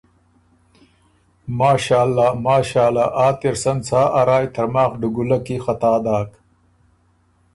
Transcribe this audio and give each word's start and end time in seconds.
ماشأالله، 1.59 2.29
ماشأالله، 2.47 3.05
آ 3.25 3.27
تِر 3.41 3.55
سن 3.63 3.77
څا 3.87 4.01
ا 4.19 4.21
رایٛ 4.27 4.47
ترماخ 4.55 4.91
ډُوګُوله 5.01 5.37
کی 5.45 5.55
خطا 5.65 5.93
داک؟ 6.05 6.29